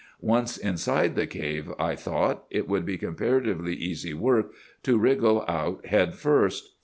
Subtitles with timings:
[0.23, 5.85] Once inside the cave, I thought, it would be comparatively easy work to wriggle out
[5.85, 6.69] head first.